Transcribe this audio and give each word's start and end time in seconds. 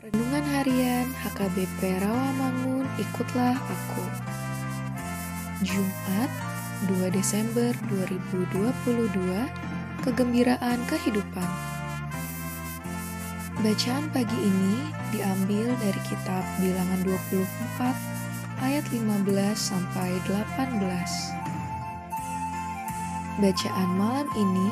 HKBP 0.00 2.00
Rawamangun, 2.00 2.88
ikutlah 2.96 3.52
aku. 3.52 4.04
Jumat, 5.60 6.32
2 6.88 7.12
Desember 7.12 7.68
2022, 7.92 9.12
kegembiraan 10.00 10.80
kehidupan. 10.88 11.50
Bacaan 13.60 14.08
pagi 14.16 14.40
ini 14.40 14.88
diambil 15.12 15.68
dari 15.84 16.00
kitab 16.08 16.48
Bilangan 16.64 17.04
24 17.04 17.92
ayat 18.64 18.88
15 18.88 19.04
sampai 19.52 20.16
18. 20.24 20.80
Bacaan 23.36 23.90
malam 24.00 24.28
ini 24.32 24.68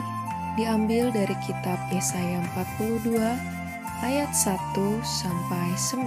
diambil 0.57 1.13
dari 1.13 1.37
kitab 1.45 1.77
Yesaya 1.93 2.41
42 2.57 3.58
ayat 3.99 4.31
1 4.31 4.79
sampai 5.03 5.75
9. 5.75 6.07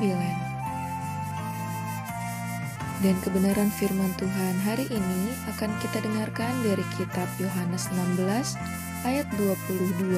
Dan 3.01 3.15
kebenaran 3.25 3.67
firman 3.73 4.13
Tuhan 4.15 4.55
hari 4.63 4.87
ini 4.87 5.23
akan 5.51 5.71
kita 5.83 5.99
dengarkan 6.05 6.53
dari 6.63 6.85
kitab 6.95 7.27
Yohanes 7.41 7.91
16 7.91 8.55
ayat 9.03 9.27
22 9.35 10.15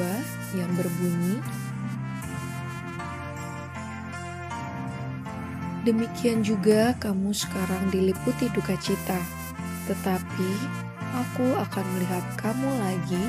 yang 0.54 0.70
berbunyi 0.76 1.40
Demikian 5.84 6.40
juga 6.40 6.96
kamu 6.96 7.36
sekarang 7.36 7.92
diliputi 7.92 8.48
duka 8.56 8.72
cita, 8.80 9.20
tetapi 9.84 10.50
aku 11.12 11.44
akan 11.60 11.84
melihat 11.92 12.24
kamu 12.40 12.72
lagi 12.80 13.20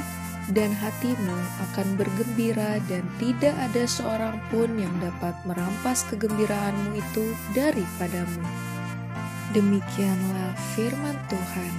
dan 0.54 0.70
hatimu 0.78 1.38
akan 1.72 1.98
bergembira 1.98 2.78
dan 2.86 3.02
tidak 3.18 3.58
ada 3.58 3.90
seorang 3.90 4.38
pun 4.54 4.70
yang 4.78 4.94
dapat 5.02 5.34
merampas 5.50 6.06
kegembiraanmu 6.14 7.02
itu 7.02 7.34
daripadamu. 7.58 8.46
Demikianlah 9.58 10.54
firman 10.78 11.18
Tuhan. 11.32 11.74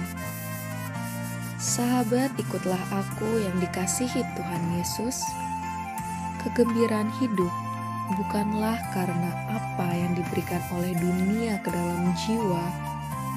Sahabat, 1.57 2.33
ikutlah 2.35 2.79
aku 2.91 3.39
yang 3.39 3.55
dikasihi 3.63 4.25
Tuhan 4.35 4.63
Yesus. 4.75 5.23
Kegembiraan 6.43 7.09
hidup 7.23 7.53
bukanlah 8.19 8.79
karena 8.91 9.31
apa 9.51 9.87
yang 9.95 10.15
diberikan 10.15 10.63
oleh 10.75 10.95
dunia 10.95 11.59
ke 11.63 11.69
dalam 11.71 12.11
jiwa, 12.15 12.65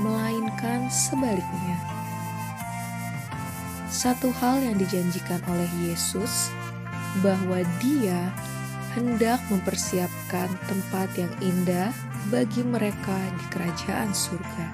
melainkan 0.02 0.86
sebaliknya. 0.90 1.99
Satu 3.90 4.30
hal 4.38 4.62
yang 4.62 4.78
dijanjikan 4.78 5.42
oleh 5.50 5.66
Yesus 5.82 6.54
bahwa 7.26 7.60
Dia 7.82 8.30
hendak 8.94 9.42
mempersiapkan 9.50 10.48
tempat 10.70 11.10
yang 11.18 11.30
indah 11.42 11.90
bagi 12.30 12.62
mereka 12.62 13.18
di 13.34 13.44
kerajaan 13.50 14.14
surga. 14.14 14.66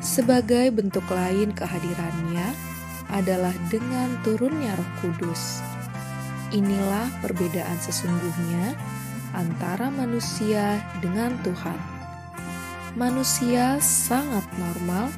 Sebagai 0.00 0.72
bentuk 0.72 1.04
lain 1.12 1.52
kehadirannya 1.52 2.48
adalah 3.12 3.52
dengan 3.68 4.16
turunnya 4.24 4.72
Roh 4.74 4.90
Kudus 5.04 5.60
Inilah 6.52 7.08
perbedaan 7.24 7.80
sesungguhnya 7.80 8.76
antara 9.32 9.88
manusia 9.88 10.84
dengan 11.00 11.32
Tuhan. 11.40 11.80
Manusia 12.92 13.80
sangat 13.80 14.44
normal 14.60 15.08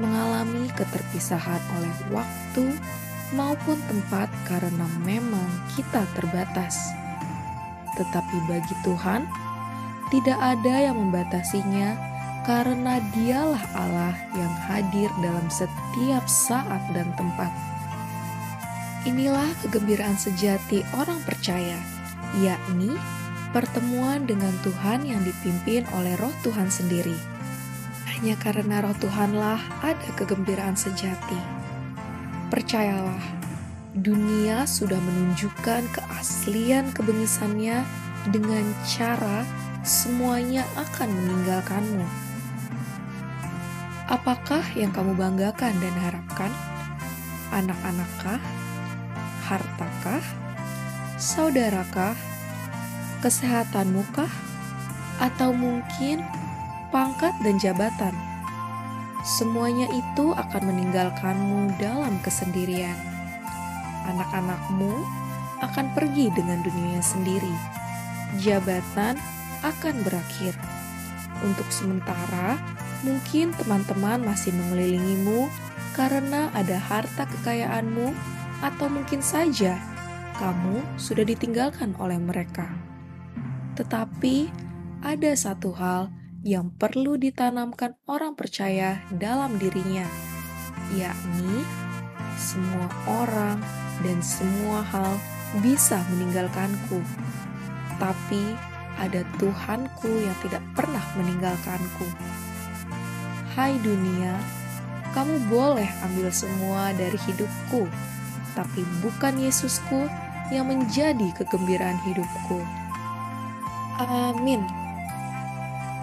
mengalami 0.00 0.72
keterpisahan 0.72 1.60
oleh 1.76 1.94
waktu 2.08 2.72
maupun 3.36 3.78
tempat 3.86 4.26
karena 4.48 4.88
memang 5.04 5.46
kita 5.76 6.02
terbatas. 6.18 6.74
Tetapi 7.94 8.36
bagi 8.48 8.74
Tuhan, 8.82 9.28
tidak 10.10 10.38
ada 10.40 10.74
yang 10.90 10.96
membatasinya 10.98 11.94
karena 12.48 12.98
Dialah 13.14 13.64
Allah 13.76 14.16
yang 14.34 14.54
hadir 14.66 15.12
dalam 15.20 15.46
setiap 15.52 16.24
saat 16.26 16.82
dan 16.96 17.12
tempat. 17.14 17.52
Inilah 19.06 19.48
kegembiraan 19.64 20.18
sejati 20.18 20.84
orang 20.96 21.20
percaya, 21.24 21.78
yakni 22.40 22.92
pertemuan 23.54 24.26
dengan 24.28 24.52
Tuhan 24.60 25.06
yang 25.06 25.22
dipimpin 25.24 25.86
oleh 25.94 26.18
Roh 26.18 26.34
Tuhan 26.44 26.68
sendiri. 26.68 27.29
Hanya 28.20 28.36
karena 28.36 28.84
Roh 28.84 28.92
Tuhanlah 29.00 29.56
ada 29.80 30.08
kegembiraan 30.12 30.76
sejati. 30.76 31.40
Percayalah, 32.52 33.24
dunia 33.96 34.68
sudah 34.68 35.00
menunjukkan 35.00 35.88
keaslian 35.88 36.92
kebengisannya 36.92 37.80
dengan 38.28 38.76
cara 38.84 39.48
semuanya 39.80 40.68
akan 40.76 41.08
meninggalkanmu. 41.08 42.04
Apakah 44.12 44.68
yang 44.76 44.92
kamu 44.92 45.16
banggakan 45.16 45.72
dan 45.80 45.94
harapkan? 46.04 46.52
Anak-anakkah? 47.56 48.60
hartakah, 49.50 50.22
saudarakah, 51.18 52.14
kesehatanmu 53.18 54.06
kah, 54.14 54.30
atau 55.18 55.50
mungkin 55.50 56.22
pangkat 56.90 57.34
dan 57.42 57.56
jabatan? 57.58 58.14
Semuanya 59.22 59.86
itu 59.90 60.32
akan 60.34 60.62
meninggalkanmu 60.74 61.76
dalam 61.78 62.18
kesendirian. 62.22 62.96
Anak-anakmu 64.10 64.92
akan 65.60 65.86
pergi 65.92 66.32
dengan 66.32 66.64
dunia 66.64 67.00
sendiri. 67.04 67.52
Jabatan 68.40 69.20
akan 69.60 69.94
berakhir. 70.06 70.56
Untuk 71.44 71.68
sementara, 71.72 72.56
mungkin 73.04 73.52
teman-teman 73.56 74.24
masih 74.24 74.52
mengelilingimu 74.56 75.48
karena 75.92 76.48
ada 76.56 76.80
harta 76.80 77.28
kekayaanmu 77.28 78.12
atau 78.60 78.86
mungkin 78.92 79.24
saja 79.24 79.80
kamu 80.40 80.80
sudah 80.96 81.24
ditinggalkan 81.28 81.92
oleh 82.00 82.16
mereka. 82.16 82.68
Tetapi 83.76 84.48
ada 85.04 85.32
satu 85.36 85.72
hal 85.76 86.08
yang 86.40 86.72
perlu 86.72 87.20
ditanamkan 87.20 88.00
orang 88.08 88.32
percaya 88.32 89.04
dalam 89.12 89.60
dirinya, 89.60 90.08
yakni 90.96 91.60
semua 92.40 92.88
orang 93.04 93.60
dan 94.00 94.24
semua 94.24 94.80
hal 94.80 95.20
bisa 95.60 96.00
meninggalkanku, 96.08 97.04
tapi 98.00 98.56
ada 98.96 99.20
Tuhanku 99.36 100.08
yang 100.08 100.36
tidak 100.40 100.64
pernah 100.72 101.04
meninggalkanku. 101.20 102.08
Hai 103.52 103.76
dunia, 103.84 104.32
kamu 105.12 105.44
boleh 105.52 105.88
ambil 106.08 106.32
semua 106.32 106.96
dari 106.96 107.20
hidupku, 107.28 107.84
tapi 108.56 108.80
bukan 109.04 109.36
Yesusku 109.36 110.08
yang 110.48 110.72
menjadi 110.72 111.36
kegembiraan 111.36 112.00
hidupku. 112.08 112.64
Amin. 114.00 114.64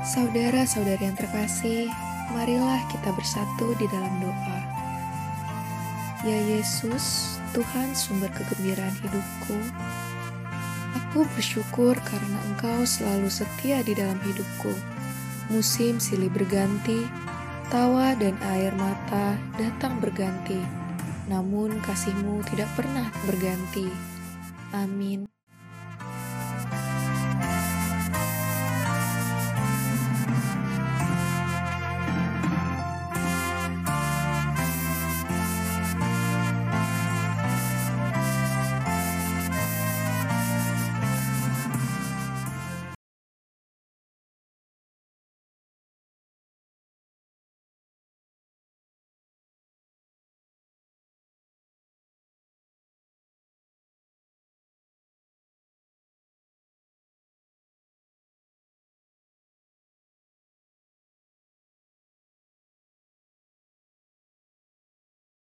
Saudara-saudari 0.03 1.07
yang 1.07 1.17
terkasih, 1.17 1.89
marilah 2.35 2.83
kita 2.91 3.09
bersatu 3.15 3.73
di 3.79 3.85
dalam 3.89 4.11
doa. 4.19 4.59
Ya 6.25 6.37
Yesus, 6.37 7.37
Tuhan 7.55 7.95
sumber 7.95 8.29
kegembiraan 8.35 8.93
hidupku, 9.01 9.57
aku 10.97 11.23
bersyukur 11.33 11.95
karena 12.03 12.37
Engkau 12.51 12.83
selalu 12.83 13.31
setia 13.31 13.79
di 13.85 13.95
dalam 13.95 14.19
hidupku. 14.21 14.73
Musim 15.53 16.01
silih 16.03 16.29
berganti, 16.29 17.07
tawa 17.71 18.17
dan 18.19 18.35
air 18.51 18.75
mata 18.75 19.39
datang 19.55 19.97
berganti 20.03 20.87
namun 21.27 21.75
kasihmu 21.83 22.39
tidak 22.47 22.71
pernah 22.73 23.07
berganti. 23.27 23.91
Amin. 24.71 25.36